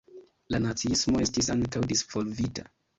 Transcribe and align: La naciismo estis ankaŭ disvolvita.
La 0.55 0.61
naciismo 0.63 1.23
estis 1.27 1.53
ankaŭ 1.59 1.85
disvolvita. 1.95 2.71